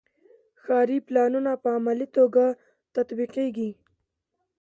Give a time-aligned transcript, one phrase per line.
[0.63, 2.45] ښاري پلانونه په عملي توګه
[2.95, 3.69] تطبیقیږي.